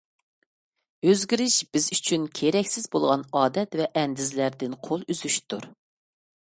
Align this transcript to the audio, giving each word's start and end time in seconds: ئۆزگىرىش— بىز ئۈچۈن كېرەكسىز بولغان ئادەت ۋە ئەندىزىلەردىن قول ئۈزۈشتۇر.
ئۆزگىرىش— 1.09 1.57
بىز 1.77 1.89
ئۈچۈن 1.97 2.25
كېرەكسىز 2.39 2.89
بولغان 2.97 3.27
ئادەت 3.43 3.79
ۋە 3.83 3.87
ئەندىزىلەردىن 4.03 4.77
قول 4.89 5.07
ئۈزۈشتۇر. 5.15 5.71